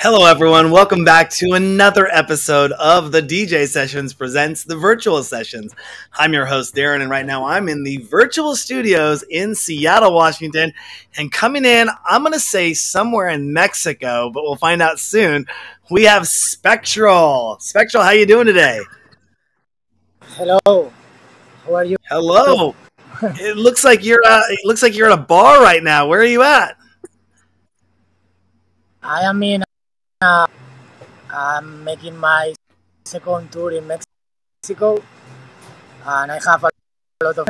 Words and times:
Hello, 0.00 0.26
everyone. 0.26 0.70
Welcome 0.70 1.04
back 1.04 1.28
to 1.30 1.54
another 1.54 2.06
episode 2.06 2.70
of 2.70 3.10
the 3.10 3.20
DJ 3.20 3.66
Sessions 3.66 4.14
Presents 4.14 4.62
the 4.62 4.76
Virtual 4.76 5.24
Sessions. 5.24 5.74
I'm 6.16 6.32
your 6.32 6.46
host, 6.46 6.76
Darren, 6.76 7.00
and 7.00 7.10
right 7.10 7.26
now 7.26 7.46
I'm 7.46 7.68
in 7.68 7.82
the 7.82 7.96
virtual 7.96 8.54
studios 8.54 9.24
in 9.28 9.56
Seattle, 9.56 10.14
Washington. 10.14 10.72
And 11.16 11.32
coming 11.32 11.64
in, 11.64 11.88
I'm 12.08 12.22
going 12.22 12.32
to 12.32 12.38
say 12.38 12.74
somewhere 12.74 13.28
in 13.30 13.52
Mexico, 13.52 14.30
but 14.30 14.44
we'll 14.44 14.54
find 14.54 14.80
out 14.80 15.00
soon. 15.00 15.46
We 15.90 16.04
have 16.04 16.22
Spektral. 16.22 17.58
Spektral, 17.60 18.04
how 18.04 18.10
you 18.10 18.24
doing 18.24 18.46
today? 18.46 18.78
Hello. 20.20 20.92
How 21.66 21.74
are 21.74 21.84
you? 21.84 21.96
Hello. 22.08 22.76
it 23.20 23.56
looks 23.56 23.82
like 23.82 24.04
you're 24.04 24.22
uh, 24.24 24.42
it 24.48 24.60
looks 24.64 24.80
like 24.80 24.94
you're 24.94 25.10
at 25.10 25.18
a 25.18 25.22
bar 25.22 25.60
right 25.60 25.82
now. 25.82 26.06
Where 26.06 26.20
are 26.20 26.24
you 26.24 26.42
at? 26.42 26.76
I 29.02 29.22
am 29.22 29.42
in. 29.42 29.64
Uh, 30.20 30.48
I'm 31.32 31.84
making 31.84 32.16
my 32.16 32.52
second 33.04 33.52
tour 33.52 33.70
in 33.70 33.86
Mexico, 33.86 35.00
and 36.04 36.32
I 36.32 36.40
have 36.44 36.64
a 36.64 36.70
lot 37.22 37.38
of. 37.38 37.48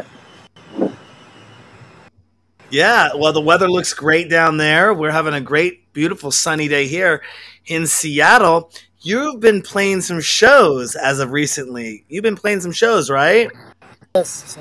Yeah, 2.69 3.15
well, 3.17 3.33
the 3.33 3.41
weather 3.41 3.71
looks 3.71 3.95
great 3.95 4.29
down 4.29 4.59
there. 4.59 4.93
We're 4.93 5.13
having 5.13 5.33
a 5.33 5.41
great, 5.41 5.95
beautiful 5.95 6.31
sunny 6.31 6.69
day 6.69 6.87
here 6.87 7.23
in 7.65 7.87
Seattle. 7.87 8.71
You've 9.01 9.41
been 9.41 9.63
playing 9.63 10.03
some 10.03 10.21
shows 10.21 10.95
as 10.95 11.21
of 11.21 11.33
recently. 11.33 12.05
You've 12.11 12.25
been 12.25 12.37
playing 12.37 12.61
some 12.61 12.73
shows, 12.73 13.09
right? 13.09 13.51
Yes. 14.15 14.59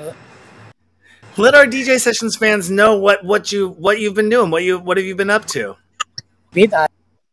Let 1.36 1.54
our 1.54 1.66
DJ 1.66 2.00
sessions 2.00 2.36
fans 2.36 2.70
know 2.70 2.96
what 2.96 3.22
what 3.22 3.52
you 3.52 3.68
what 3.68 4.00
you've 4.00 4.14
been 4.14 4.30
doing. 4.30 4.50
What 4.50 4.62
you 4.62 4.78
what 4.78 4.96
have 4.96 5.04
you 5.04 5.14
been 5.14 5.28
up 5.28 5.44
to? 5.48 5.76
Pete, 6.52 6.72
I, 6.72 6.86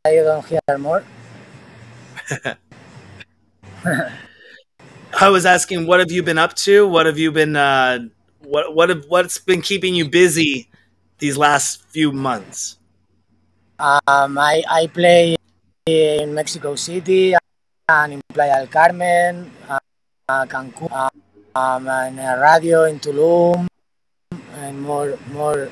I 0.05 0.22
don't 0.22 0.45
hear 0.45 0.62
more. 0.77 1.04
I 5.20 5.30
was 5.30 5.48
asking, 5.48 5.88
what 5.88 6.00
have 6.00 6.11
you 6.11 6.22
been 6.22 6.38
up 6.38 6.53
to? 6.70 6.88
What 6.88 7.08
have 7.08 7.17
you 7.17 7.31
been? 7.31 7.56
Uh, 7.56 8.14
what 8.45 8.76
what 8.76 8.89
have, 8.89 9.06
what's 9.09 9.39
been 9.39 9.66
keeping 9.66 9.95
you 9.95 10.08
busy 10.08 10.70
these 11.17 11.38
last 11.38 11.81
few 11.89 12.11
months? 12.11 12.78
Um, 13.80 14.38
I 14.38 14.61
I 14.70 14.86
play 14.94 15.38
in 15.89 16.36
Mexico 16.38 16.76
City 16.76 17.33
and 17.89 18.14
in 18.14 18.22
Playa 18.30 18.61
del 18.61 18.67
Carmen, 18.67 19.50
uh, 19.66 20.45
Cancun, 20.45 20.86
uh, 20.94 21.09
um, 21.58 21.88
and 21.89 22.20
a 22.20 22.38
radio 22.38 22.83
in 22.86 23.00
Tulum, 23.00 23.66
and 24.53 24.81
more 24.81 25.17
more 25.33 25.70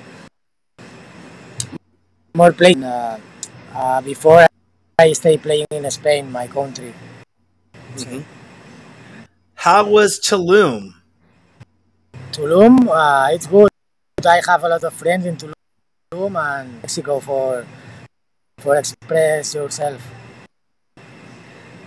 more 2.33 2.51
playing. 2.51 2.81
Uh, 3.73 3.77
uh, 3.77 4.01
before 4.01 4.45
I 4.99 5.13
stay 5.13 5.37
playing 5.37 5.67
in 5.71 5.89
Spain, 5.91 6.31
my 6.31 6.47
country. 6.47 6.93
Mm-hmm. 7.95 8.21
How 9.55 9.85
was 9.85 10.19
Tulum? 10.19 10.93
Tulum, 12.31 12.87
uh, 12.87 13.33
it's 13.33 13.47
good. 13.47 13.69
I 14.25 14.41
have 14.47 14.63
a 14.63 14.69
lot 14.69 14.83
of 14.83 14.93
friends 14.93 15.25
in 15.25 15.37
Tulum 15.37 16.35
and 16.37 16.81
Mexico 16.81 17.19
for 17.19 17.65
for 18.59 18.75
express 18.77 19.53
yourself. 19.53 20.01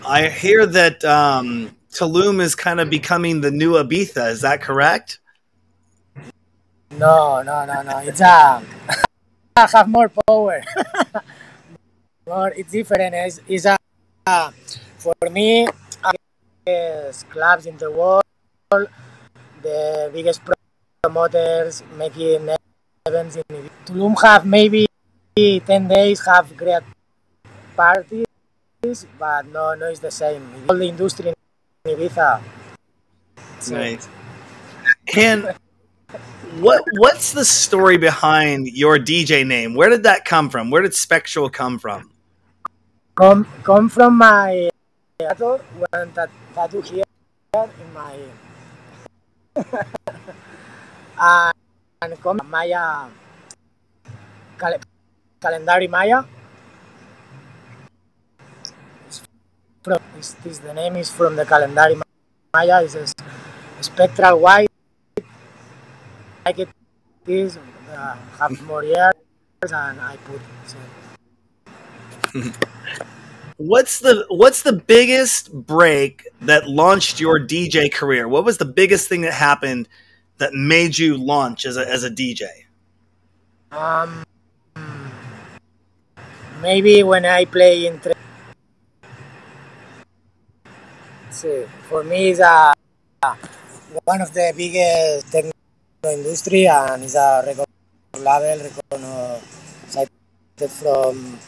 I 0.06 0.28
hear 0.28 0.66
that 0.66 1.04
um, 1.04 1.74
Tulum 1.92 2.40
is 2.40 2.54
kind 2.54 2.80
of 2.80 2.90
becoming 2.90 3.40
the 3.40 3.50
new 3.50 3.72
Ibiza. 3.72 4.30
Is 4.30 4.42
that 4.42 4.60
correct? 4.60 5.20
No, 6.92 7.42
no, 7.42 7.64
no, 7.64 7.82
no. 7.82 7.98
It's 7.98 8.20
a 8.20 8.62
I 9.56 9.66
have 9.72 9.88
more 9.88 10.10
power. 10.28 10.62
more, 12.26 12.52
it's 12.56 12.72
different. 12.72 13.14
It's, 13.14 13.40
it's 13.46 13.64
a 13.64 13.76
uh, 14.26 14.50
for 14.98 15.14
me, 15.30 15.66
biggest 16.64 17.30
clubs 17.30 17.66
in 17.66 17.76
the 17.76 17.90
world, 17.90 18.24
the 19.62 20.10
biggest 20.12 20.42
promoters 21.02 21.84
making 21.96 22.50
events 23.06 23.36
in 23.36 23.70
Tulum 23.86 24.20
have 24.22 24.44
maybe 24.44 24.86
ten 25.36 25.86
days 25.86 26.26
have 26.26 26.56
great 26.56 26.82
parties, 27.76 28.26
but 29.18 29.46
no, 29.46 29.74
no, 29.74 29.86
it's 29.86 30.00
the 30.00 30.10
same. 30.10 30.42
All 30.68 30.76
the 30.76 30.88
industry 30.88 31.28
in 31.28 31.96
Ibiza. 31.96 32.42
Nice. 33.70 34.08
And 35.16 35.54
what 36.58 36.82
what's 36.98 37.32
the 37.32 37.44
story 37.44 37.96
behind 37.96 38.66
your 38.66 38.98
DJ 38.98 39.46
name? 39.46 39.74
Where 39.74 39.90
did 39.90 40.02
that 40.02 40.24
come 40.24 40.50
from? 40.50 40.70
Where 40.70 40.82
did 40.82 40.92
Spektral 40.92 41.52
come 41.52 41.78
from? 41.78 42.10
Come 43.16 43.48
come 43.64 43.88
from 43.88 44.20
my 44.20 44.68
tattoo 45.16 45.56
when 45.72 46.12
tattoo 46.52 46.84
here 46.84 47.00
in 47.56 47.88
my 47.96 48.12
uh, 51.16 51.48
and 52.04 52.12
come 52.20 52.44
Maya 52.44 53.08
cal- 54.60 54.84
calendar 55.40 55.80
Maya. 55.88 56.28
It's 59.08 59.24
from, 59.80 59.96
it's, 60.18 60.36
this, 60.44 60.58
the 60.58 60.74
name 60.74 60.96
is 60.96 61.08
from 61.08 61.36
the 61.36 61.46
calendar 61.48 61.96
Maya. 62.52 62.84
It 62.84 62.90
says 62.90 63.14
spectral 63.80 64.40
white. 64.40 64.68
Like 66.44 66.58
it 66.58 66.68
is 67.26 67.56
uh, 67.96 68.16
have 68.36 68.60
more 68.68 68.84
years, 68.84 69.16
and 69.72 70.00
I 70.04 70.18
put. 70.20 70.42
So. 70.68 70.76
what's 73.56 74.00
the 74.00 74.24
what's 74.28 74.62
the 74.62 74.72
biggest 74.72 75.52
break 75.52 76.26
that 76.42 76.68
launched 76.68 77.20
your 77.20 77.40
DJ 77.40 77.92
career? 77.92 78.28
What 78.28 78.44
was 78.44 78.58
the 78.58 78.64
biggest 78.64 79.08
thing 79.08 79.22
that 79.22 79.32
happened 79.32 79.88
that 80.38 80.52
made 80.52 80.98
you 80.98 81.16
launch 81.16 81.64
as 81.66 81.76
a 81.76 81.88
as 81.88 82.04
a 82.04 82.10
DJ? 82.10 82.46
Um, 83.72 84.24
maybe 86.60 87.02
when 87.02 87.24
I 87.24 87.44
play 87.44 87.86
in. 87.86 88.00
See, 91.30 91.64
for 91.88 92.02
me, 92.02 92.30
it's 92.30 92.40
a, 92.40 92.72
one 94.04 94.22
of 94.22 94.32
the 94.32 94.54
biggest 94.56 95.30
techno 95.30 95.52
industry 96.04 96.66
and 96.66 97.02
it's 97.02 97.14
a 97.14 97.42
record 97.46 97.66
label 98.16 99.40
recognized 99.94 100.80
from 100.80 101.38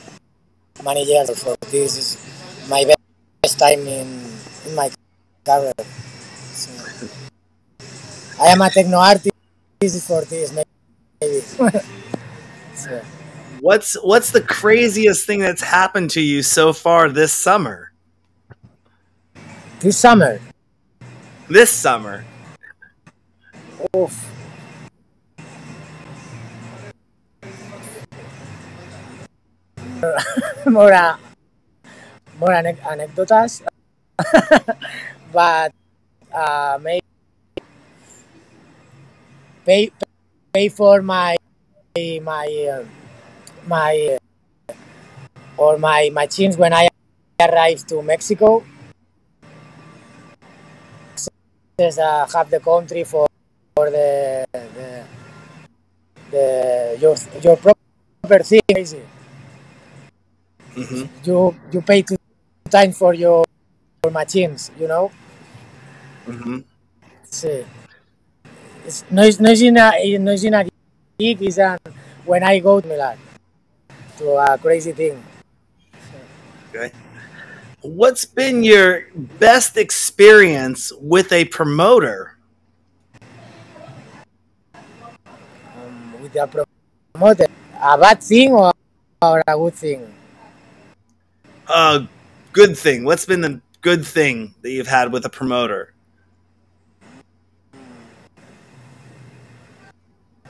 many 0.83 1.05
years. 1.05 1.37
So 1.37 1.57
this 1.71 1.97
is 1.97 2.69
my 2.69 2.85
best 3.43 3.59
time 3.59 3.81
in, 3.81 4.07
in 4.67 4.75
my 4.75 4.91
career. 5.45 5.73
So, 6.53 7.09
I 8.41 8.47
am 8.49 8.61
a 8.61 8.71
techno 8.71 8.99
artist 8.99 9.33
for 10.07 10.25
this, 10.25 10.53
maybe. 10.53 11.41
so. 12.75 13.03
What's 13.61 13.95
what's 14.05 14.31
the 14.31 14.41
craziest 14.41 15.27
thing 15.27 15.41
that's 15.41 15.63
happened 15.63 16.11
to 16.11 16.21
you 16.21 16.43
so 16.43 16.73
far 16.73 17.09
this 17.09 17.33
summer? 17.33 17.93
This 19.81 19.99
summer. 19.99 20.41
This 21.49 21.71
summer. 21.71 22.25
Oof. 23.97 24.38
more 30.67 30.93
uh, 30.93 31.17
more 32.39 32.55
ane- 32.55 32.81
anécdotas, 32.87 33.63
but 35.33 35.73
uh, 36.35 36.79
maybe 36.83 37.03
pay 39.67 39.91
pay 40.53 40.69
for 40.69 41.03
my 41.03 41.37
my 42.23 42.47
uh, 42.71 42.85
my 43.67 44.17
uh, 44.17 44.75
or 45.57 45.79
my 45.79 46.11
machines 46.13 46.57
when 46.57 46.73
I 46.73 46.89
arrive 47.41 47.87
to 47.89 48.03
Mexico. 48.03 48.65
Just, 51.79 51.99
uh, 51.99 52.27
have 52.27 52.51
the 52.51 52.61
country 52.61 53.05
for, 53.05 53.27
for 53.77 53.91
the, 53.91 54.45
the 54.53 55.05
the 56.31 56.97
your 57.01 57.17
your 57.43 57.57
proper 57.57 58.43
thing. 58.43 58.61
Mm-hmm. 60.79 61.05
You 61.25 61.55
you 61.73 61.83
pay 61.83 62.05
time 62.71 62.93
for 62.93 63.13
your, 63.15 63.45
your 64.05 64.13
machines, 64.13 64.71
you 64.79 64.87
know. 64.87 65.11
Mm-hmm. 66.27 66.59
Sí. 67.31 67.67
It's, 68.87 69.05
no, 69.11 69.23
es, 69.23 69.41
no 69.41 69.51
es 69.51 69.61
in 69.61 69.77
a 69.77 70.19
no 70.19 70.31
es 70.31 70.45
in 70.45 70.55
a 70.55 70.65
gig. 71.19 71.43
It's 71.43 71.59
an, 71.59 71.79
when 72.25 72.45
I 72.45 72.61
go 72.61 72.81
to 72.81 72.87
Milan 72.87 73.19
to 74.19 74.37
a 74.37 74.57
crazy 74.57 74.93
thing. 74.93 75.23
Okay. 76.71 76.93
What's 77.83 78.25
been 78.25 78.63
your 78.63 79.07
best 79.15 79.77
experience 79.77 80.93
with 81.01 81.33
a 81.33 81.45
promoter? 81.47 82.37
Um, 85.75 86.15
with 86.23 86.37
a 86.37 86.47
promoter, 87.15 87.47
a 87.83 87.99
bad 87.99 88.23
thing 88.23 88.53
or, 88.53 88.73
or 89.23 89.43
a 89.47 89.57
good 89.57 89.75
thing? 89.75 90.15
Uh, 91.69 92.07
good 92.53 92.77
thing? 92.77 93.05
What's 93.05 93.27
been 93.27 93.41
the 93.41 93.61
good 93.81 94.07
thing 94.07 94.55
that 94.63 94.71
you've 94.71 94.89
had 94.89 95.13
with 95.13 95.25
a 95.25 95.31
promoter? 95.31 95.93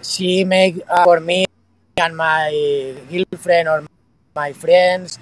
She 0.02 0.44
make 0.44 0.80
uh, 0.88 1.04
for 1.04 1.20
me 1.20 1.44
and 1.98 2.16
my 2.16 2.94
girlfriend 3.10 3.68
or 3.68 3.84
my 4.34 4.52
friends. 4.52 5.18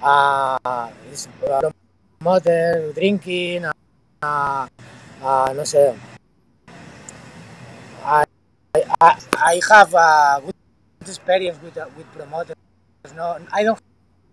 Uh, 0.00 0.90
is 1.10 1.26
mother 2.20 2.92
drinking. 2.94 3.64
Uh, 4.22 4.68
uh, 5.22 5.52
no 5.56 5.62
sé. 5.62 5.96
I, 8.04 8.24
I, 9.00 9.18
I 9.36 9.60
have 9.70 9.94
a 9.94 10.42
good 10.44 10.54
experience 11.02 11.58
with 11.62 11.76
uh, 11.78 11.86
with 11.96 12.06
promoters. 12.12 12.54
No, 13.16 13.38
I 13.52 13.64
don't 13.64 13.80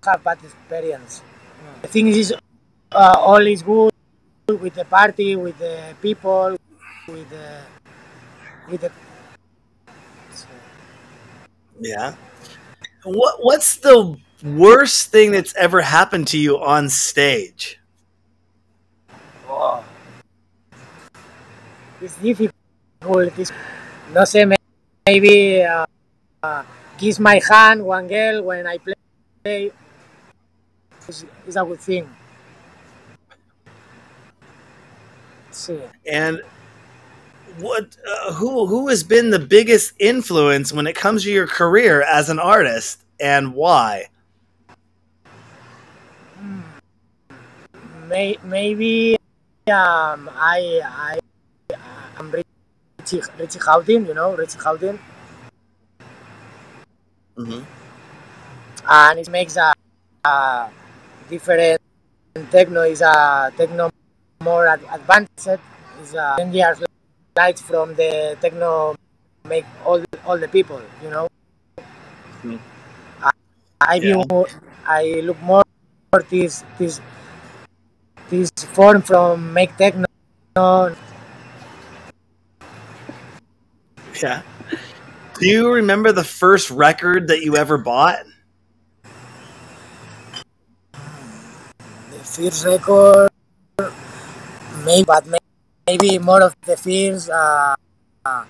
have 0.06 0.24
bad 0.24 0.40
experience. 0.44 1.22
The 1.82 1.88
thing 1.88 2.08
is, 2.08 2.34
uh, 2.92 3.16
all 3.18 3.46
is 3.46 3.62
good 3.62 3.92
with 4.48 4.74
the 4.76 4.86
party, 4.86 5.36
with 5.36 5.58
the 5.60 5.96
people, 6.02 6.58
with 7.08 7.30
the 7.30 7.62
with 8.70 8.82
the. 8.82 8.92
Yeah. 11.80 12.16
What 13.04 13.36
What's 13.42 13.78
the 13.78 14.18
worst 14.44 15.12
thing 15.12 15.32
that's 15.32 15.54
ever 15.56 15.82
happened 15.82 16.28
to 16.30 16.38
you 16.38 16.58
on 16.60 16.90
stage? 16.90 17.80
Oh. 19.48 19.84
It's 22.02 22.16
difficult. 22.18 23.34
It's, 23.38 23.52
no 24.14 24.22
sé, 24.22 24.58
maybe 25.06 25.64
uh, 25.64 25.86
uh, 26.44 26.64
kiss 26.98 27.20
my 27.20 27.42
hand 27.50 27.84
one 27.84 28.08
girl 28.08 28.44
when 28.44 28.68
I 28.68 28.78
play. 28.78 29.72
It's 31.08 31.56
a 31.56 31.64
good 31.64 31.80
thing. 31.80 32.10
Sí. 35.52 35.80
And 36.06 36.42
what 37.60 37.96
uh, 38.06 38.34
who 38.34 38.66
who 38.66 38.90
has 38.90 39.04
been 39.04 39.30
the 39.30 39.40
biggest 39.40 39.94
influence 40.00 40.74
when 40.74 40.88
it 40.88 40.96
comes 40.96 41.24
to 41.24 41.32
your 41.32 41.48
career 41.48 42.02
as 42.02 42.30
an 42.30 42.40
artist 42.40 43.06
and 43.20 43.54
why? 43.54 44.08
May, 48.08 48.38
maybe 48.44 49.16
um, 49.68 50.30
I 50.36 50.82
I 50.84 51.20
I'm 52.18 52.32
Richie 52.32 53.22
Richie 53.40 53.60
Hawtin, 53.60 54.08
you 54.08 54.14
know 54.14 54.36
Richie 54.36 54.60
Hawtin, 54.60 55.00
hmm 57.38 57.62
and 58.88 59.20
it 59.20 59.30
makes 59.30 59.58
a, 59.58 59.74
a 60.26 60.70
different 61.30 61.82
techno. 62.52 62.82
Is 62.84 63.02
a 63.02 63.52
techno 63.58 63.90
more 64.44 64.68
ad- 64.68 64.86
advanced. 64.92 65.60
Is 66.02 66.14
a 66.14 66.36
10 66.38 66.54
years 66.54 66.80
light 67.38 67.60
from 67.60 67.96
the 67.96 68.38
techno 68.42 68.96
make 69.46 69.66
all 69.86 70.04
all 70.26 70.38
the 70.38 70.48
people, 70.48 70.82
you 71.04 71.10
know. 71.10 71.28
Mhm. 72.44 72.60
I, 73.22 73.32
I 73.82 74.00
view 74.00 74.24
I 74.86 75.22
look 75.24 75.42
more 75.42 75.64
this 76.30 76.64
this 76.78 77.02
this 78.30 78.50
form 78.74 79.02
from 79.02 79.54
make 79.54 79.76
techno 79.78 80.06
Yeah. 84.22 84.42
Do 85.40 85.48
you 85.48 85.74
remember 85.74 86.12
the 86.12 86.24
first 86.24 86.72
record 86.72 87.28
that 87.28 87.42
you 87.42 87.58
ever 87.58 87.78
bought? 87.78 88.24
First 92.36 92.66
record 92.68 93.32
maybe 94.84 95.08
but 95.08 95.24
may- 95.26 95.40
maybe 95.88 96.20
more 96.20 96.44
of 96.44 96.52
the 96.68 96.76
first 96.76 97.30
uh, 97.32 97.76
uh, 98.28 98.44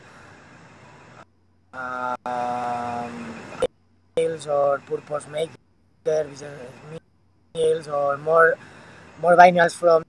um, 2.25 3.13
or 4.49 4.79
purpose 4.89 5.27
maker 5.29 5.53
Mills 7.53 7.87
or 7.87 8.17
more 8.17 8.57
more 9.21 9.37
vinyls 9.37 9.77
from 9.77 10.01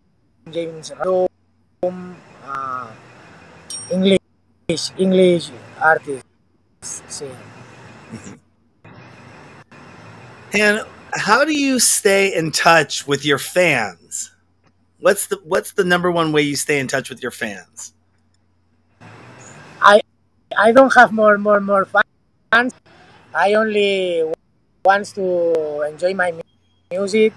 James 0.50 0.90
Room 1.04 2.16
uh, 2.48 2.88
English 3.92 4.24
English 4.96 5.52
artists 5.76 6.24
sí. 7.12 7.28
And 10.56 10.80
how 11.16 11.44
do 11.44 11.52
you 11.52 11.78
stay 11.78 12.34
in 12.34 12.52
touch 12.52 13.06
with 13.06 13.24
your 13.24 13.38
fans? 13.38 14.32
What's 15.00 15.26
the 15.26 15.40
What's 15.44 15.72
the 15.72 15.84
number 15.84 16.10
one 16.10 16.32
way 16.32 16.42
you 16.42 16.56
stay 16.56 16.78
in 16.78 16.88
touch 16.88 17.10
with 17.10 17.22
your 17.22 17.30
fans? 17.30 17.92
I 19.80 20.00
I 20.56 20.72
don't 20.72 20.92
have 20.94 21.12
more 21.12 21.38
more 21.38 21.60
more 21.60 21.86
fans. 22.52 22.72
I 23.34 23.54
only 23.54 24.24
wants 24.84 25.12
to 25.12 25.82
enjoy 25.82 26.14
my 26.14 26.32
music 26.90 27.32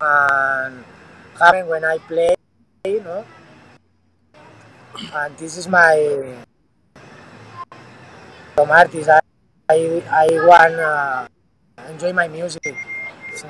and 0.00 0.84
having 1.38 1.66
when 1.66 1.84
I 1.84 1.98
play, 2.06 2.34
you 2.84 3.02
know. 3.02 3.24
And 5.14 5.36
this 5.38 5.56
is 5.56 5.66
my 5.66 5.96
from 8.54 8.70
artist. 8.70 9.08
I 9.08 9.20
I, 9.70 10.02
I 10.10 10.26
want 10.46 10.74
uh, 10.74 11.29
enjoy 11.90 12.12
my 12.12 12.28
music. 12.28 12.74
So, 13.34 13.48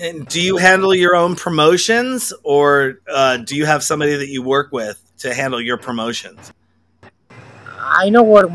And 0.00 0.26
do 0.28 0.40
you 0.40 0.56
handle 0.56 0.94
your 0.94 1.14
own 1.14 1.36
promotions, 1.36 2.32
or 2.42 2.98
uh, 3.08 3.38
do 3.38 3.56
you 3.56 3.66
have 3.66 3.82
somebody 3.82 4.16
that 4.16 4.28
you 4.28 4.42
work 4.42 4.72
with 4.72 5.00
to 5.18 5.32
handle 5.34 5.60
your 5.60 5.76
promotions? 5.76 6.52
I 7.78 8.10
know 8.10 8.22
work 8.22 8.50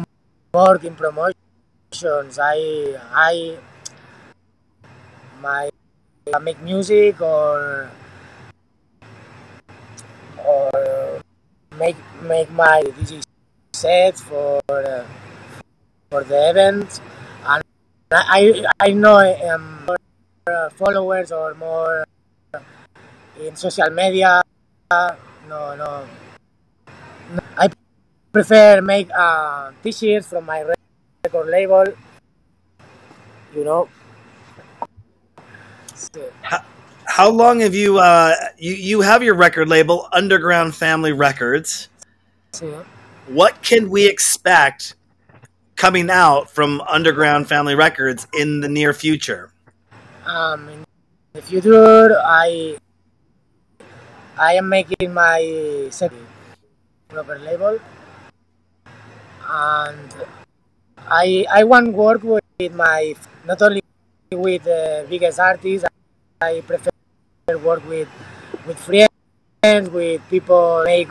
more 0.53 0.75
in 0.77 0.95
promotions. 0.95 2.39
I 2.41 2.97
I 3.11 3.57
my 5.41 5.69
I 6.33 6.39
make 6.39 6.59
music 6.61 7.21
or 7.21 7.89
or 10.43 11.21
make 11.77 11.95
make 12.21 12.49
my 12.51 12.83
DJ 12.97 13.21
sets 13.73 14.21
for 14.21 14.59
uh, 14.69 15.05
for 16.09 16.23
the 16.23 16.49
events 16.49 16.99
and 16.99 17.16
I 18.11 18.65
I 18.79 18.91
know 18.91 19.19
um, 19.19 19.85
more 19.85 19.97
uh, 20.47 20.69
followers 20.69 21.31
or 21.31 21.53
more 21.55 22.05
in 23.39 23.55
social 23.55 23.89
media. 23.89 24.41
No 24.91 25.15
no. 25.47 25.75
no. 25.75 26.07
I 27.57 27.67
prefer 28.31 28.81
make 28.81 29.09
uh, 29.11 29.71
t-shirts 29.83 30.27
from 30.27 30.45
my 30.45 30.63
record 31.23 31.47
label. 31.47 31.85
You 33.55 33.63
know. 33.63 33.89
So, 35.95 36.21
How 37.05 37.29
long 37.29 37.59
have 37.61 37.73
you 37.73 37.97
uh, 37.97 38.35
you 38.57 38.73
you 38.73 39.01
have 39.01 39.23
your 39.23 39.35
record 39.35 39.67
label, 39.67 40.07
Underground 40.13 40.75
Family 40.75 41.11
Records? 41.11 41.89
so, 42.53 42.85
What 43.27 43.61
can 43.63 43.89
we 43.89 44.07
expect 44.07 44.95
coming 45.77 46.09
out 46.09 46.49
from 46.49 46.81
Underground 46.81 47.47
Family 47.47 47.75
Records 47.75 48.27
in 48.33 48.59
the 48.59 48.67
near 48.67 48.91
future? 48.91 49.51
um, 50.27 50.67
in 50.69 50.83
the 51.33 51.41
future, 51.41 52.15
I 52.19 52.77
I 54.37 54.53
am 54.53 54.69
making 54.69 55.13
my 55.13 55.87
second 55.89 56.27
proper 57.07 57.39
label, 57.39 57.79
and 59.49 60.09
I 61.07 61.45
I 61.49 61.63
want 61.63 61.93
work 61.93 62.21
with 62.23 62.73
my 62.75 63.15
not 63.45 63.61
only 63.61 63.81
with 64.31 64.63
the 64.63 65.05
biggest 65.09 65.39
artists. 65.39 65.87
I 66.41 66.61
prefer 66.67 66.91
work 67.63 67.81
with 67.87 68.09
with 68.67 68.77
friends, 68.77 69.89
with 69.89 70.21
people 70.29 70.83
make 70.85 71.09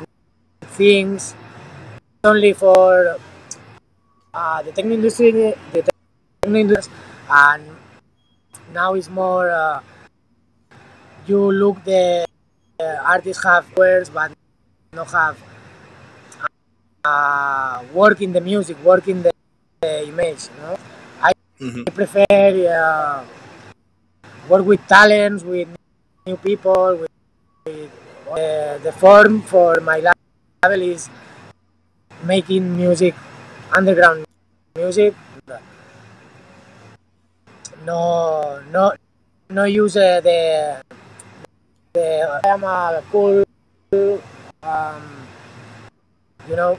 things. 0.77 1.35
Only 2.23 2.53
for 2.53 3.19
uh, 4.37 4.61
the 4.63 4.73
techno 4.73 4.93
industry, 4.93 5.33
the 5.73 5.83
techno 6.43 6.59
industry, 6.59 6.93
and 7.31 7.65
now 8.73 8.93
it's 8.93 9.09
more. 9.09 9.51
Uh, 9.51 9.81
you 11.27 11.51
look 11.51 11.83
the 11.85 12.25
uh, 12.79 12.97
artists 13.03 13.43
have 13.43 13.65
words, 13.77 14.11
but 14.11 14.31
not 14.93 15.11
have 15.11 15.37
uh, 17.05 17.83
work 17.95 18.21
in 18.21 18.33
the 18.33 18.41
music, 18.41 18.77
work 18.85 19.09
in 19.09 19.23
the, 19.23 19.33
the 19.81 20.09
image. 20.09 20.49
You 20.55 20.63
know, 20.63 20.77
I 21.23 21.33
prefer 21.91 22.27
uh, 22.31 23.25
work 24.49 24.67
with 24.67 24.87
talents, 24.87 25.43
with 25.45 25.69
new 26.27 26.37
people. 26.37 26.97
With, 27.01 27.11
with 27.65 27.91
uh, 28.31 28.79
the 28.85 28.93
form 28.93 29.41
for 29.43 29.81
my 29.81 29.99
label 29.99 30.83
is 30.83 31.09
making 32.23 32.77
music, 32.77 33.15
underground 33.75 34.25
music. 34.77 35.15
no 37.85 38.61
no 38.73 38.93
no 39.51 39.65
use 39.65 39.97
uh, 39.97 40.21
the 40.21 40.83
the 41.95 42.41
I'm 42.45 42.65
a 42.65 43.03
cool 43.11 43.45
um, 44.63 45.03
you 46.49 46.57
know 46.57 46.79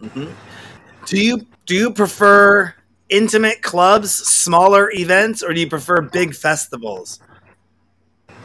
hmm 0.00 0.30
Do 1.06 1.18
you 1.20 1.46
do 1.66 1.74
you 1.74 1.90
prefer 1.92 2.74
intimate 3.08 3.62
clubs, 3.62 4.12
smaller 4.12 4.90
events, 4.92 5.42
or 5.42 5.52
do 5.54 5.60
you 5.60 5.68
prefer 5.68 6.02
big 6.02 6.34
festivals 6.34 7.20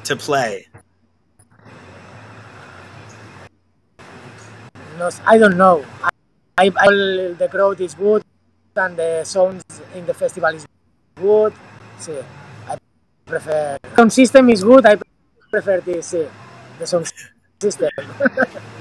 to 0.06 0.16
play? 0.16 0.68
no 4.98 5.10
I 5.26 5.38
don't 5.38 5.58
know 5.58 5.84
I, 6.04 6.10
I 6.58 6.70
the 6.70 7.48
crowd 7.50 7.82
is 7.82 7.94
good 7.94 8.24
and 8.76 8.98
the 8.98 9.24
sounds 9.24 9.64
in 9.96 10.06
the 10.06 10.14
festival 10.14 10.54
is 10.56 10.66
good 11.16 11.54
sí, 12.00 12.24
I 12.68 12.78
prefer 13.26 13.78
sound 13.96 14.14
system 14.14 14.50
is 14.50 14.64
good 14.64 14.86
I 14.86 14.98
prefer 15.52 15.82
this 15.82 16.14
sí, 16.14 16.28
the 16.80 16.88
sound 16.88 17.12
system 17.62 17.90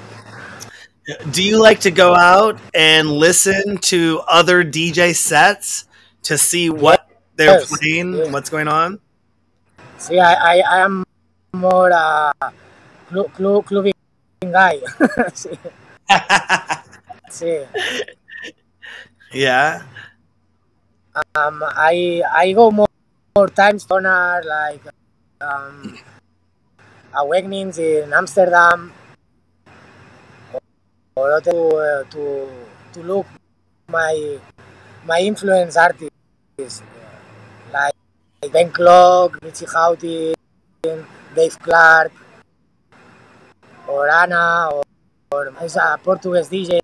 Do 1.33 1.43
you 1.43 1.61
like 1.61 1.81
to 1.81 1.91
go 1.91 2.15
out 2.15 2.61
and 2.75 3.11
listen 3.11 3.79
to 3.91 4.23
other 4.29 4.63
DJ 4.63 5.17
sets 5.17 5.87
to 6.23 6.39
see 6.39 6.71
what 6.71 7.09
they're 7.35 7.59
Yes, 7.59 7.77
playing, 7.77 8.15
yeah. 8.15 8.31
what's 8.31 8.49
going 8.49 8.69
on? 8.69 9.01
See, 9.99 10.21
I, 10.21 10.35
I, 10.35 10.59
I 10.61 10.79
am 10.85 11.03
more 11.55 11.91
a 11.91 12.33
clu, 13.35 13.63
clubbing 13.63 13.95
guy. 14.41 14.79
sí. 17.33 17.49
yeah. 19.33 19.83
Um, 21.35 21.65
I 21.65 22.23
I 22.31 22.53
go 22.53 22.71
more, 22.71 22.89
more 23.37 23.49
times 23.49 23.85
sonar 23.89 24.45
like 24.45 24.85
um, 25.41 25.99
awakenings 27.17 27.79
in 27.79 28.13
Amsterdam 28.13 28.93
or 31.17 31.41
to 31.41 31.57
uh, 31.77 32.03
to 32.13 32.49
to 32.93 33.01
look 33.03 33.27
my 33.89 34.39
my 35.05 35.21
influence 35.21 35.77
artists 35.77 36.83
like 37.73 37.97
Ben 38.53 38.71
Klock, 38.71 39.41
Richie 39.43 39.67
Hawtin, 39.67 40.35
Dave 41.35 41.59
Clarke, 41.59 42.13
or 43.89 44.09
Anna, 44.09 44.69
or, 44.73 44.85
or 45.33 45.47
a 45.47 45.99
Portuguese 45.99 46.49
DJ 46.49 46.82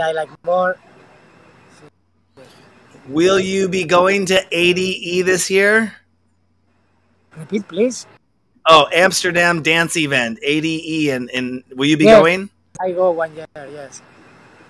I 0.00 0.12
like 0.12 0.30
more. 0.44 0.76
Will 3.08 3.40
you 3.40 3.68
be 3.68 3.84
going 3.84 4.26
to 4.26 4.40
ADE 4.52 5.24
this 5.24 5.50
year? 5.50 5.94
Repeat, 7.36 7.66
please. 7.68 8.06
Oh, 8.66 8.86
Amsterdam 8.92 9.62
Dance 9.62 9.96
Event, 9.96 10.38
ADE, 10.42 11.08
and, 11.10 11.30
and 11.32 11.64
will 11.74 11.86
you 11.86 11.96
be 11.96 12.04
Yeah. 12.04 12.20
going? 12.20 12.50
I 12.80 12.92
go 12.92 13.10
one 13.12 13.34
year, 13.34 13.46
yes. 13.54 14.02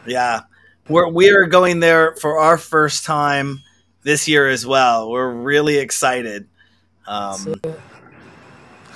Yeah, 0.06 0.42
we're 0.88 1.08
we're 1.10 1.46
going 1.46 1.80
there 1.80 2.14
for 2.16 2.38
our 2.38 2.56
first 2.56 3.04
time 3.04 3.60
this 4.02 4.28
year 4.28 4.48
as 4.48 4.64
well. 4.64 5.10
We're 5.10 5.32
really 5.32 5.76
excited. 5.78 6.46
Um. 7.06 7.60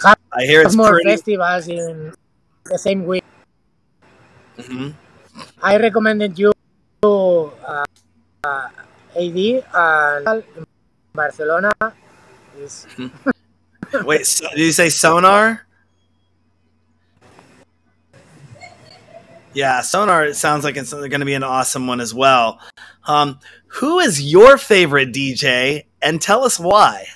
I 0.04 0.44
hear 0.46 0.62
it's 0.62 0.74
more 0.74 0.90
pretty. 0.90 1.10
festivals 1.10 1.68
in 1.68 2.14
the 2.64 2.78
same 2.78 3.04
week. 3.04 3.24
Mhm. 4.58 4.94
I 5.62 5.78
recommended 5.78 6.36
you 6.38 6.52
uh, 7.04 7.84
uh, 8.42 8.68
AD 9.14 9.64
and 9.74 10.44
in 10.56 10.66
Barcelona. 11.14 11.72
Is 12.58 12.86
Wait, 14.04 14.26
so, 14.26 14.48
did 14.50 14.58
you 14.58 14.72
say 14.72 14.88
Sonar? 14.88 15.64
Yeah, 19.54 19.82
Sonar. 19.82 20.24
It 20.24 20.34
sounds 20.34 20.64
like 20.64 20.76
it's 20.76 20.92
going 20.92 21.20
to 21.20 21.24
be 21.24 21.34
an 21.34 21.44
awesome 21.44 21.86
one 21.86 22.00
as 22.00 22.12
well. 22.12 22.58
Um, 23.06 23.38
who 23.66 24.00
is 24.00 24.20
your 24.20 24.58
favorite 24.58 25.12
DJ, 25.12 25.84
and 26.00 26.20
tell 26.20 26.44
us 26.44 26.58
why? 26.58 27.06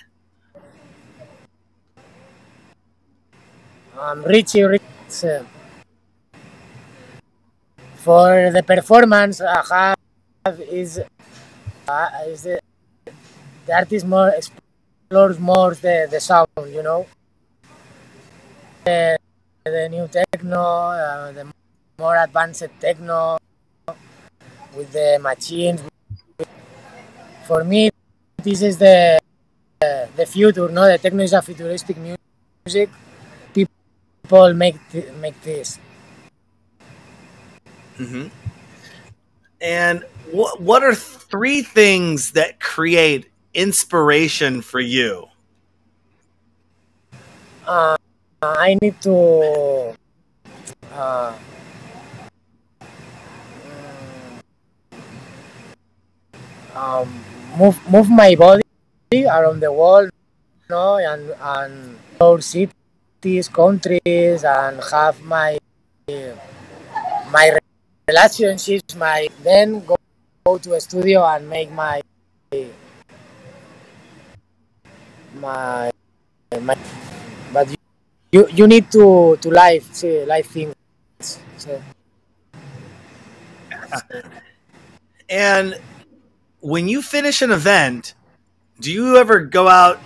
um, 3.98 4.22
Richie 4.24 4.62
Rich. 4.62 4.82
Uh, 8.06 8.50
for 8.50 8.50
the 8.52 8.62
performance, 8.62 9.40
I 9.40 9.96
have 10.46 10.60
is 10.60 11.00
uh, 11.88 12.08
is 12.26 12.42
the, 12.42 12.60
the 13.66 13.74
artist 13.74 14.06
more 14.06 14.30
explores 14.30 15.38
more 15.38 15.74
the, 15.74 16.08
the 16.10 16.20
sound, 16.20 16.48
you 16.68 16.82
know. 16.82 17.06
The, 18.84 19.18
the 19.64 19.88
new 19.90 20.08
techno, 20.08 20.62
uh, 20.62 21.32
the 21.32 21.46
more 21.98 22.16
advanced 22.16 22.68
techno 22.80 23.38
with 24.76 24.92
the 24.92 25.18
machines. 25.20 25.82
For 27.46 27.64
me, 27.64 27.90
this 28.42 28.62
is 28.62 28.78
the 28.78 29.18
the 30.16 30.26
future. 30.26 30.68
No, 30.68 30.86
the 30.86 30.98
techno 30.98 31.22
is 31.22 31.32
a 31.32 31.42
futuristic 31.42 31.96
music. 31.96 32.90
People 33.52 34.54
make 34.54 34.76
th- 34.90 35.12
make 35.20 35.40
this. 35.42 35.78
Hmm 37.96 38.28
And 39.60 40.04
what 40.30 40.60
what 40.60 40.82
are 40.82 40.94
three 40.94 41.62
things 41.62 42.32
that 42.32 42.60
create 42.60 43.30
inspiration 43.54 44.60
for 44.62 44.80
you? 44.80 45.26
Uh, 47.66 47.96
I 48.42 48.76
need 48.80 49.00
to 49.02 49.94
uh, 50.92 51.32
mm, 53.66 54.40
um, 56.74 57.08
move 57.58 57.76
move 57.90 58.08
my 58.10 58.34
body 58.34 58.62
around 59.26 59.60
the 59.60 59.72
world, 59.72 60.10
you 60.10 60.68
know, 60.74 60.96
and 60.98 61.34
and 61.40 61.98
our 62.20 62.40
cities, 62.40 63.48
countries, 63.48 64.44
and 64.44 64.80
have 64.92 65.20
my 65.22 65.58
my 67.30 67.58
relationships. 68.08 68.94
My 68.94 69.28
then 69.42 69.84
go, 69.84 69.96
go 70.44 70.58
to 70.58 70.74
a 70.74 70.80
studio 70.80 71.24
and 71.26 71.48
make 71.48 71.70
my 71.72 72.00
my 75.34 75.90
my. 76.60 76.76
But 77.52 77.70
you 77.70 77.76
you, 78.32 78.48
you 78.48 78.66
need 78.66 78.90
to 78.92 79.36
to 79.40 79.48
live 79.50 79.84
see 79.92 80.24
live 80.24 80.46
things. 80.46 80.74
So, 81.56 81.82
And 85.28 85.76
when 86.60 86.88
you 86.88 87.02
finish 87.02 87.42
an 87.42 87.50
event, 87.50 88.14
do 88.80 88.92
you 88.92 89.16
ever 89.16 89.40
go 89.40 89.66
out 89.66 89.98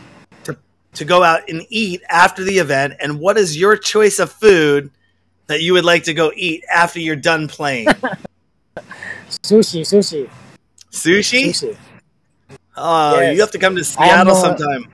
to 0.45 0.57
to 0.95 1.05
go 1.05 1.23
out 1.23 1.49
and 1.49 1.67
eat 1.69 2.03
after 2.09 2.45
the 2.45 2.59
event? 2.59 2.95
And 3.01 3.21
what 3.21 3.37
is 3.37 3.59
your 3.59 3.77
choice 3.77 4.19
of 4.19 4.33
food 4.33 4.91
that 5.51 5.61
you 5.61 5.73
would 5.75 5.85
like 5.85 6.05
to 6.07 6.15
go 6.15 6.31
eat 6.37 6.63
after 6.73 7.01
you're 7.03 7.19
done 7.19 7.49
playing? 7.51 7.87
sushi, 9.43 9.83
sushi, 9.83 10.31
Sushi? 10.95 11.51
sushi. 11.51 11.77
Oh, 12.77 13.19
Yes. 13.19 13.35
you 13.35 13.41
have 13.43 13.51
to 13.51 13.59
come 13.59 13.75
to 13.75 13.83
Seattle 13.83 14.31
more- 14.33 14.39
sometime. 14.47 14.87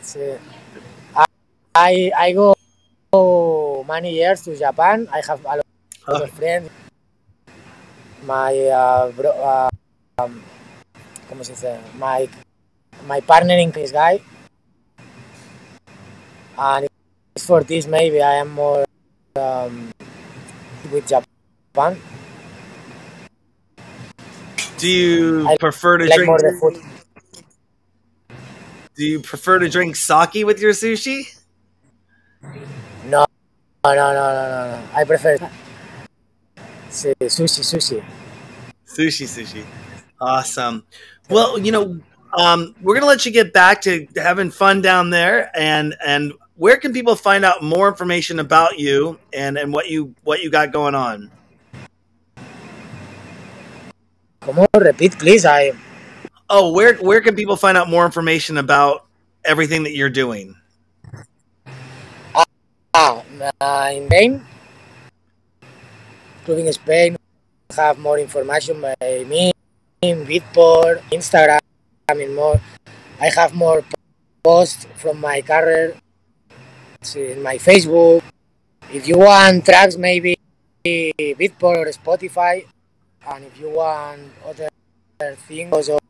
See, 0.00 0.32
I 1.76 1.92
I 2.16 2.32
go 2.32 2.56
many 3.86 4.16
years 4.16 4.40
to 4.48 4.56
Japan. 4.56 5.08
I 5.12 5.20
have 5.28 5.44
a 5.44 5.60
lot 5.60 5.66
Oh. 6.08 6.24
of 6.24 6.30
friends. 6.32 6.70
My 8.24 8.56
uh, 8.72 9.12
bro, 9.12 9.28
uh, 9.28 9.68
um, 10.24 10.40
¿cómo 11.28 11.44
se 11.44 11.52
dice? 11.52 11.76
My 12.00 12.24
my 13.04 13.20
partner 13.20 13.58
in 13.60 13.70
this 13.76 13.92
guy, 13.92 14.24
and 16.56 16.88
it's 17.36 17.44
for 17.44 17.60
this 17.62 17.84
maybe 17.86 18.22
I 18.22 18.40
am 18.40 18.50
more 18.56 18.85
um, 19.36 19.92
with 20.92 21.06
Japan. 21.08 22.00
Do 24.78 24.88
you 24.88 25.48
I 25.48 25.56
prefer 25.58 25.98
to 25.98 26.04
like 26.04 26.14
drink? 26.16 26.28
more 26.28 26.38
the 26.38 26.58
food. 26.60 26.82
Do 28.94 29.04
you 29.04 29.20
prefer 29.20 29.58
to 29.58 29.68
drink 29.68 29.96
sake 29.96 30.44
with 30.44 30.60
your 30.60 30.72
sushi? 30.72 31.36
No, 33.04 33.26
no, 33.84 33.94
no, 33.94 34.12
no, 34.12 34.12
no, 34.14 34.70
no. 34.72 34.82
I 34.94 35.04
prefer 35.04 35.36
sushi, 36.90 37.60
sushi. 37.60 38.04
Sushi, 38.86 39.26
sushi. 39.26 39.64
Awesome. 40.20 40.84
Well, 41.28 41.58
you 41.58 41.72
know, 41.72 42.00
um, 42.38 42.74
we're 42.80 42.94
gonna 42.94 43.06
let 43.06 43.26
you 43.26 43.32
get 43.32 43.52
back 43.52 43.82
to 43.82 44.06
having 44.16 44.50
fun 44.50 44.80
down 44.80 45.10
there, 45.10 45.50
and 45.54 45.94
and 46.04 46.32
where 46.56 46.76
can 46.76 46.92
people 46.92 47.14
find 47.14 47.44
out 47.44 47.62
more 47.62 47.88
information 47.88 48.40
about 48.40 48.78
you 48.78 49.18
and 49.32 49.56
and 49.56 49.72
what 49.72 49.88
you 49.88 50.14
what 50.24 50.42
you 50.42 50.50
got 50.50 50.72
going 50.72 50.94
on? 50.94 51.30
Come 54.40 54.58
on, 54.60 54.68
repeat, 54.74 55.18
please. 55.18 55.44
I 55.44 55.72
Oh, 56.48 56.72
where 56.72 56.94
where 56.96 57.20
can 57.20 57.34
people 57.34 57.56
find 57.56 57.76
out 57.76 57.90
more 57.90 58.04
information 58.04 58.56
about 58.58 59.06
everything 59.44 59.82
that 59.84 59.94
you're 59.94 60.10
doing? 60.10 60.54
Ah, 62.94 63.20
uh, 63.60 63.90
in 63.92 64.06
Spain, 64.06 64.46
including 66.40 66.72
Spain, 66.72 67.16
have 67.76 67.98
more 67.98 68.18
information 68.18 68.80
by 68.80 68.94
me, 69.28 69.52
in 70.00 70.24
Beatport, 70.24 71.02
Instagram, 71.12 71.60
I 72.08 72.14
mean 72.14 72.34
more. 72.34 72.60
I 73.20 73.28
have 73.34 73.52
more 73.52 73.82
posts 74.44 74.86
from 74.96 75.20
my 75.20 75.42
career 75.42 75.98
in 77.14 77.42
my 77.42 77.58
Facebook. 77.58 78.22
If 78.92 79.06
you 79.06 79.18
want 79.18 79.64
tracks, 79.64 79.96
maybe 79.96 80.36
Beatport 80.84 81.86
or 81.86 81.92
Spotify, 81.92 82.66
and 83.28 83.44
if 83.44 83.60
you 83.60 83.70
want 83.70 84.22
other 84.44 84.68
things 85.46 85.88
or, 85.88 86.00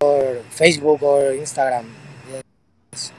or 0.00 0.42
Facebook 0.50 1.02
or 1.02 1.32
Instagram. 1.32 1.88
Yes. 2.30 3.12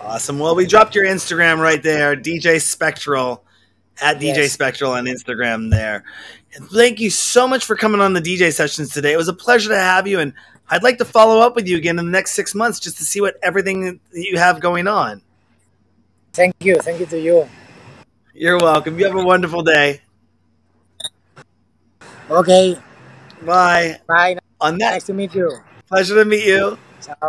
Awesome. 0.00 0.38
Well, 0.38 0.54
we 0.54 0.66
dropped 0.66 0.94
your 0.94 1.04
Instagram 1.04 1.58
right 1.58 1.82
there, 1.82 2.14
DJ 2.14 2.56
Spektral 2.56 3.40
at 4.00 4.18
DJ 4.18 4.36
yes. 4.36 4.56
Spektral 4.56 4.90
on 4.90 5.06
Instagram 5.06 5.70
there. 5.70 6.04
And 6.54 6.68
thank 6.68 7.00
you 7.00 7.10
so 7.10 7.46
much 7.48 7.64
for 7.64 7.76
coming 7.76 8.00
on 8.00 8.12
the 8.12 8.20
DJ 8.20 8.52
sessions 8.52 8.92
today. 8.92 9.12
It 9.12 9.16
was 9.16 9.28
a 9.28 9.34
pleasure 9.34 9.70
to 9.70 9.78
have 9.78 10.06
you, 10.06 10.20
and 10.20 10.32
I'd 10.68 10.82
like 10.82 10.98
to 10.98 11.04
follow 11.04 11.40
up 11.40 11.54
with 11.54 11.68
you 11.68 11.76
again 11.76 11.98
in 11.98 12.06
the 12.06 12.12
next 12.12 12.32
six 12.32 12.54
months 12.54 12.80
just 12.80 12.98
to 12.98 13.04
see 13.04 13.20
what 13.20 13.36
everything 13.42 13.84
that 13.84 14.00
you 14.12 14.38
have 14.38 14.60
going 14.60 14.86
on. 14.86 15.22
Thank 16.36 16.54
you. 16.60 16.76
Thank 16.76 17.00
you 17.00 17.06
to 17.06 17.18
you. 17.18 17.48
You're 18.34 18.58
welcome. 18.58 18.98
You 18.98 19.06
have 19.06 19.16
a 19.16 19.24
wonderful 19.24 19.62
day. 19.62 20.02
Okay. 22.30 22.78
Bye. 23.42 23.98
Bye. 24.06 24.36
On 24.60 24.76
that, 24.78 24.90
nice 24.92 25.04
to 25.04 25.14
meet 25.14 25.34
you. 25.34 25.50
Pleasure 25.88 26.14
to 26.14 26.24
meet 26.26 26.44
you. 26.44 26.78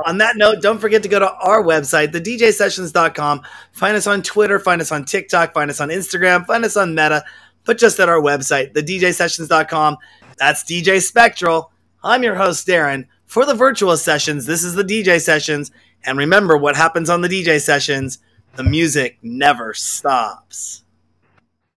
On 0.06 0.18
that 0.18 0.36
note, 0.36 0.62
don't 0.62 0.80
forget 0.80 1.04
to 1.04 1.10
go 1.10 1.20
to 1.20 1.32
our 1.32 1.64
website, 1.64 2.12
thedjsessions.com. 2.12 3.42
Find 3.72 3.96
us 3.96 4.08
on 4.08 4.24
Twitter, 4.24 4.60
find 4.60 4.82
us 4.82 4.92
on 4.92 5.06
TikTok, 5.06 5.54
find 5.54 5.70
us 5.70 5.80
on 5.80 5.90
Instagram, 5.90 6.46
find 6.46 6.66
us 6.66 6.76
on 6.76 6.96
Meta, 6.96 7.24
but 7.64 7.78
just 7.78 8.00
at 8.00 8.10
our 8.10 8.20
website, 8.20 8.74
thedjsessions.com. 8.74 9.98
That's 10.38 10.64
DJ 10.64 10.98
Spektral. 10.98 11.70
I'm 12.04 12.24
your 12.24 12.36
host, 12.36 12.68
Darren. 12.68 13.08
For 13.26 13.46
the 13.46 13.54
virtual 13.54 13.96
sessions, 13.98 14.46
this 14.46 14.64
is 14.64 14.74
the 14.74 14.84
DJ 14.84 15.22
sessions. 15.22 15.72
And 16.06 16.18
remember 16.18 16.58
what 16.58 16.76
happens 16.76 17.10
on 17.10 17.22
the 17.22 17.28
DJ 17.28 17.62
sessions 17.62 18.20
the 18.58 18.64
music 18.64 19.20
never 19.22 19.72
stops. 19.72 20.84